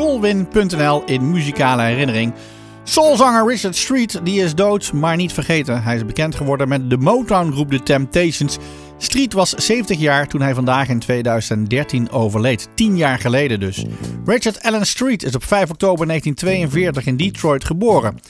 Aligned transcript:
violwin.nl 0.00 1.02
in 1.06 1.30
muzikale 1.30 1.82
herinnering. 1.82 2.32
Soulzanger 2.84 3.46
Richard 3.46 3.76
Street 3.76 4.20
die 4.24 4.42
is 4.42 4.54
dood, 4.54 4.92
maar 4.92 5.16
niet 5.16 5.32
vergeten. 5.32 5.82
Hij 5.82 5.96
is 5.96 6.04
bekend 6.04 6.34
geworden 6.34 6.68
met 6.68 6.90
de 6.90 6.96
Motown-groep 6.96 7.70
The 7.70 7.82
Temptations. 7.82 8.58
Street 8.98 9.32
was 9.32 9.50
70 9.50 9.98
jaar 9.98 10.26
toen 10.26 10.40
hij 10.40 10.54
vandaag 10.54 10.88
in 10.88 10.98
2013 10.98 12.10
overleed. 12.10 12.68
10 12.74 12.96
jaar 12.96 13.18
geleden 13.18 13.60
dus. 13.60 13.84
Richard 14.24 14.62
Allen 14.62 14.86
Street 14.86 15.22
is 15.22 15.34
op 15.34 15.44
5 15.44 15.70
oktober 15.70 16.06
1942 16.06 17.06
in 17.06 17.16
Detroit 17.16 17.64
geboren. 17.64 18.20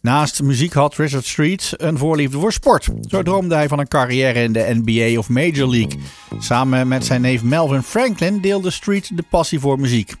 Naast 0.00 0.42
muziek 0.42 0.72
had 0.72 0.96
Richard 0.96 1.26
Street 1.26 1.72
een 1.76 1.98
voorliefde 1.98 2.38
voor 2.38 2.52
sport. 2.52 2.88
Zo 3.08 3.22
droomde 3.22 3.54
hij 3.54 3.68
van 3.68 3.78
een 3.78 3.88
carrière 3.88 4.42
in 4.42 4.52
de 4.52 4.80
NBA 4.82 5.18
of 5.18 5.28
Major 5.28 5.68
League. 5.68 5.98
Samen 6.38 6.88
met 6.88 7.04
zijn 7.04 7.20
neef 7.20 7.42
Melvin 7.42 7.82
Franklin 7.82 8.40
deelde 8.40 8.70
Street 8.70 9.16
de 9.16 9.24
passie 9.30 9.60
voor 9.60 9.80
muziek. 9.80 10.14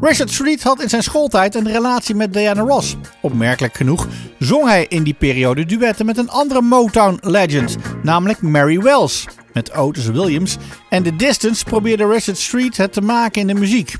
Richard 0.00 0.30
Street 0.30 0.62
had 0.62 0.82
in 0.82 0.88
zijn 0.88 1.02
schooltijd 1.02 1.54
een 1.54 1.72
relatie 1.72 2.14
met 2.14 2.32
Diana 2.32 2.62
Ross. 2.62 2.96
Opmerkelijk 3.20 3.76
genoeg 3.76 4.06
zong 4.38 4.68
hij 4.68 4.86
in 4.88 5.02
die 5.02 5.14
periode 5.14 5.64
duetten 5.66 6.06
met 6.06 6.18
een 6.18 6.30
andere 6.30 6.62
Motown 6.62 7.18
legend, 7.20 7.76
namelijk 8.02 8.42
Mary 8.42 8.80
Wells. 8.80 9.26
Met 9.52 9.72
Otis 9.72 10.06
Williams 10.06 10.56
en 10.88 11.02
The 11.02 11.16
Distance 11.16 11.64
probeerde 11.64 12.06
Richard 12.06 12.38
Street 12.38 12.76
het 12.76 12.92
te 12.92 13.00
maken 13.00 13.40
in 13.40 13.46
de 13.46 13.54
muziek. 13.54 13.96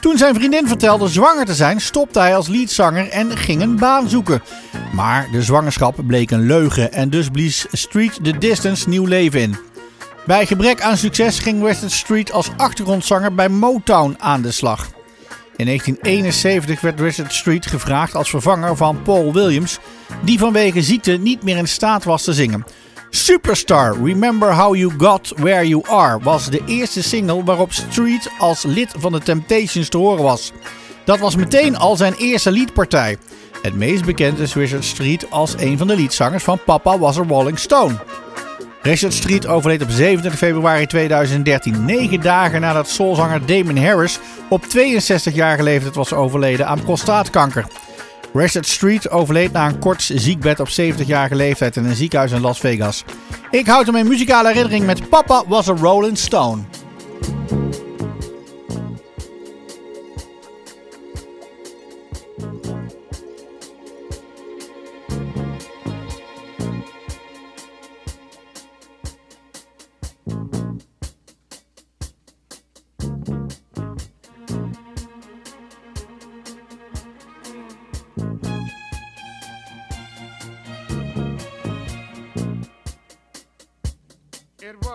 Toen 0.00 0.18
zijn 0.18 0.34
vriendin 0.34 0.68
vertelde 0.68 1.08
zwanger 1.08 1.44
te 1.44 1.54
zijn, 1.54 1.80
stopte 1.80 2.18
hij 2.18 2.36
als 2.36 2.48
leadzanger 2.48 3.08
en 3.08 3.36
ging 3.36 3.62
een 3.62 3.76
baan 3.76 4.08
zoeken. 4.08 4.42
Maar 4.92 5.28
de 5.32 5.42
zwangerschap 5.42 5.96
bleek 6.06 6.30
een 6.30 6.46
leugen 6.46 6.92
en 6.92 7.10
dus 7.10 7.28
blies 7.28 7.66
Street 7.72 8.18
The 8.22 8.38
Distance 8.38 8.88
nieuw 8.88 9.04
leven 9.04 9.40
in. 9.40 9.56
Bij 10.26 10.46
gebrek 10.46 10.80
aan 10.80 10.96
succes 10.96 11.38
ging 11.38 11.66
Richard 11.66 11.92
Street 11.92 12.32
als 12.32 12.50
achtergrondzanger 12.56 13.34
bij 13.34 13.48
Motown 13.48 14.16
aan 14.18 14.42
de 14.42 14.50
slag. 14.50 14.88
In 15.56 15.66
1971 15.66 16.80
werd 16.80 17.00
Richard 17.00 17.32
Street 17.32 17.66
gevraagd 17.66 18.14
als 18.14 18.30
vervanger 18.30 18.76
van 18.76 19.02
Paul 19.02 19.32
Williams, 19.32 19.78
die 20.24 20.38
vanwege 20.38 20.82
ziekte 20.82 21.12
niet 21.12 21.42
meer 21.42 21.56
in 21.56 21.68
staat 21.68 22.04
was 22.04 22.24
te 22.24 22.32
zingen. 22.32 22.64
Superstar 23.10 23.96
Remember 24.04 24.54
How 24.54 24.76
You 24.76 24.92
Got 24.98 25.32
Where 25.36 25.68
You 25.68 25.82
Are 25.88 26.18
was 26.22 26.50
de 26.50 26.60
eerste 26.66 27.02
single 27.02 27.44
waarop 27.44 27.72
Street 27.72 28.30
als 28.38 28.62
lid 28.62 28.94
van 28.98 29.12
de 29.12 29.20
Temptations 29.20 29.88
te 29.88 29.96
horen 29.96 30.22
was. 30.22 30.52
Dat 31.04 31.18
was 31.18 31.36
meteen 31.36 31.76
al 31.76 31.96
zijn 31.96 32.14
eerste 32.14 32.50
liedpartij. 32.50 33.18
Het 33.62 33.74
meest 33.74 34.04
bekend 34.04 34.38
is 34.38 34.54
Richard 34.54 34.84
Street 34.84 35.30
als 35.30 35.54
een 35.58 35.78
van 35.78 35.86
de 35.86 35.96
liedzangers 35.96 36.44
van 36.44 36.58
Papa 36.64 36.98
Was 36.98 37.18
a 37.18 37.24
Rolling 37.28 37.58
Stone. 37.58 37.98
Richard 38.82 39.12
Street 39.12 39.46
overleed 39.46 39.82
op 39.82 39.90
27 39.90 40.38
februari 40.38 40.86
2013, 40.86 41.84
negen 41.84 42.20
dagen 42.20 42.60
nadat 42.60 42.88
soulzanger 42.88 43.46
Damon 43.46 43.76
Harris 43.76 44.18
op 44.48 44.64
62-jarige 44.64 45.62
leeftijd 45.62 45.94
was 45.94 46.12
overleden 46.12 46.66
aan 46.66 46.82
prostaatkanker. 46.82 47.66
Richard 48.32 48.66
Street 48.66 49.10
overleed 49.10 49.52
na 49.52 49.66
een 49.66 49.78
kort 49.78 50.02
ziekbed 50.14 50.60
op 50.60 50.68
70-jarige 50.68 51.34
leeftijd 51.34 51.76
in 51.76 51.84
een 51.84 51.94
ziekenhuis 51.94 52.32
in 52.32 52.40
Las 52.40 52.60
Vegas. 52.60 53.04
Ik 53.50 53.66
houd 53.66 53.86
hem 53.86 53.96
in 53.96 54.08
muzikale 54.08 54.48
herinnering 54.48 54.86
met 54.86 55.08
Papa 55.08 55.42
Was 55.46 55.68
a 55.68 55.74
Rolling 55.80 56.18
Stone. 56.18 56.62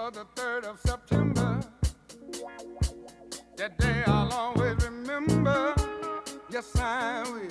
The 0.07 0.25
3rd 0.38 0.63
of 0.63 0.79
September. 0.79 1.59
That 3.57 3.78
day 3.78 4.03
I'll 4.07 4.31
always 4.31 4.78
remember. 4.85 5.75
Yes, 6.50 6.73
I 6.78 7.23
will. 7.23 7.50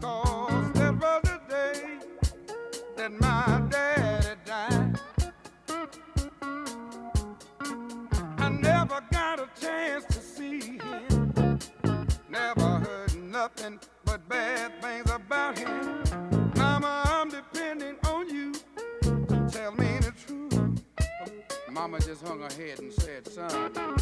Cause 0.00 0.72
that 0.72 0.94
was 0.94 1.22
the 1.22 1.40
day 1.50 1.98
that 2.96 3.12
my 3.12 3.62
daddy 3.68 4.40
died. 4.46 5.00
I 8.38 8.48
never 8.48 9.02
got 9.12 9.40
a 9.40 9.48
chance 9.60 10.06
to 10.06 10.20
see 10.22 10.78
him. 10.78 11.58
Never 12.30 12.78
heard 12.78 13.14
nothing 13.16 13.78
just 22.00 22.26
hung 22.26 22.40
her 22.40 22.48
head 22.56 22.78
and 22.78 22.92
said, 22.92 23.26
son, 23.26 23.96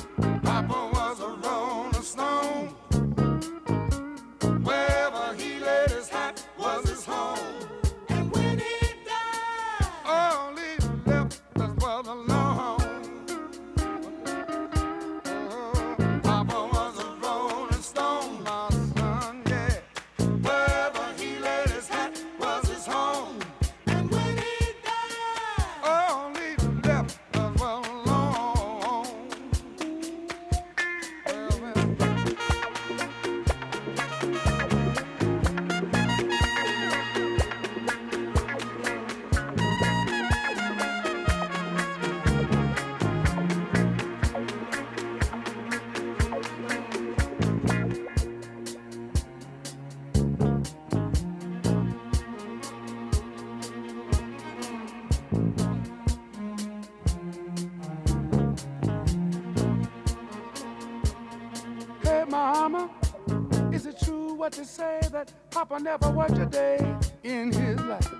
Papa 65.59 65.81
never 65.81 66.09
worked 66.13 66.39
a 66.39 66.47
day 66.47 66.79
in 67.25 67.51
his 67.51 67.81
life? 67.81 68.15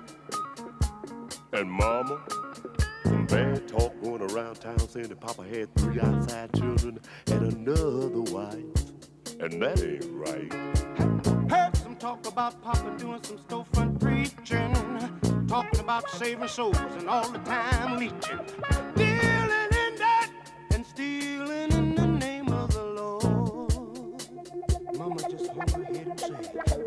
And 1.53 1.71
mama, 1.71 2.19
some 3.05 3.25
bad 3.27 3.65
talk 3.65 3.93
going 4.03 4.29
around 4.29 4.55
town 4.55 4.77
saying 4.89 5.07
that 5.07 5.21
Papa 5.21 5.43
had 5.43 5.73
three 5.75 6.01
outside 6.01 6.51
children 6.53 6.99
and 7.27 7.53
another 7.53 8.23
wife. 8.33 8.91
And 9.39 9.61
that 9.61 9.81
ain't 9.81 10.05
right. 10.11 10.51
Heard 11.49 11.77
some 11.77 11.95
talk 11.95 12.27
about 12.27 12.61
Papa 12.61 12.93
doing 12.97 13.23
some 13.23 13.37
storefront 13.37 14.01
preaching, 14.01 15.47
talking 15.47 15.79
about 15.79 16.09
saving 16.09 16.49
souls 16.49 16.75
and 16.75 17.07
all 17.07 17.31
the 17.31 17.39
time 17.39 17.99
leeching, 17.99 18.39
dealing 18.97 19.71
in 19.85 19.95
that 19.95 20.29
and 20.71 20.85
stealing 20.85 21.71
in 21.71 21.95
the 21.95 22.05
name 22.05 22.49
of 22.49 22.73
the 22.73 22.83
Lord. 22.83 23.79
Mama 24.97 25.21
just 25.29 25.47
hung 25.51 25.85
her 25.85 25.93
head 25.93 26.07
and 26.07 26.19
said, 26.19 26.78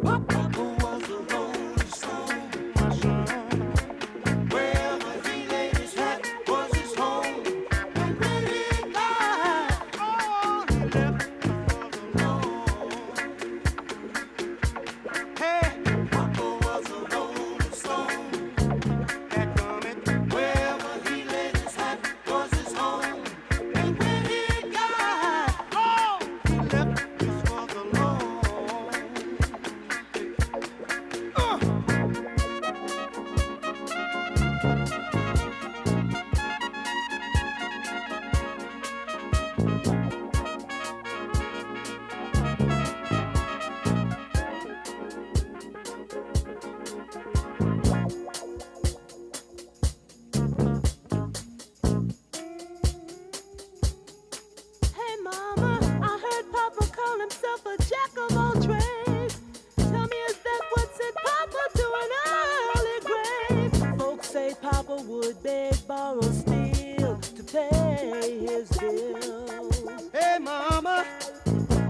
pay 68.70 68.86
his. 68.86 70.10
Hey, 70.12 70.38
mama. 70.38 71.04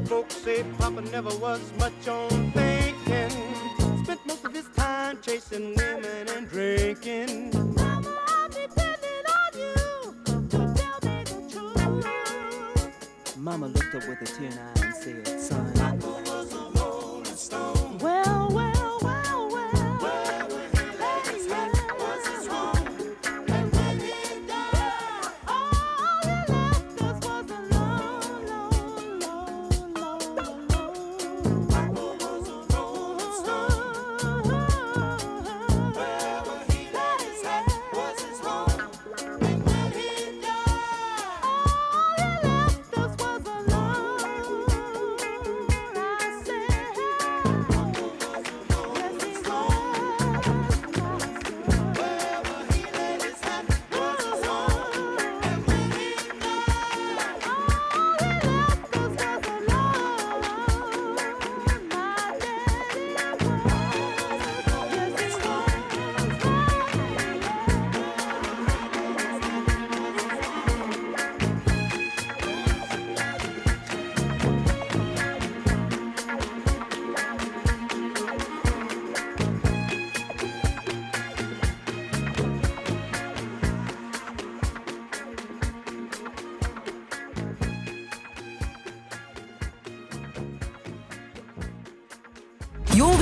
Folks 0.07 0.37
say 0.37 0.65
Papa 0.79 1.01
never 1.01 1.35
was 1.37 1.61
much 1.79 2.09
on 2.09 2.53
thinking. 2.53 3.31
Spent 4.05 4.27
most 4.27 4.45
of 4.45 4.53
his 4.53 4.67
time 4.77 5.19
chasing 5.23 5.75
women 5.75 6.29
and 6.37 6.49
drinking. 6.49 7.51
Mama, 7.75 8.17
I'm 8.29 8.51
depending 8.51 9.27
on 9.41 9.53
you 9.59 10.15
to 10.51 10.59
tell 10.75 10.99
me 11.03 11.25
the 11.25 11.39
truth. 11.51 13.37
Mama 13.37 13.69
looked 13.69 13.95
up 13.95 14.09
with 14.09 14.23
a 14.23 14.27
tear 14.27 14.47
in 14.47 14.53
her 14.53 14.73
eye 14.77 14.85
and 14.85 14.95
said, 14.95 15.41
son, 15.41 15.73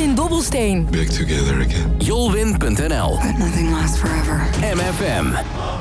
Jolwin 0.01 0.17
Dobbelsteen. 0.17 0.91
Back 0.91 1.09
together 1.11 1.61
again. 1.61 1.99
Jolwin.nl 1.99 3.17
But 3.17 3.39
nothing 3.39 3.71
lasts 3.71 4.01
forever. 4.01 4.39
MFM. 4.63 5.80